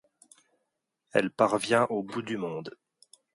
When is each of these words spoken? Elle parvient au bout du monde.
Elle 1.13 1.29
parvient 1.29 1.85
au 1.91 2.01
bout 2.01 2.23
du 2.23 2.35
monde. 2.35 2.75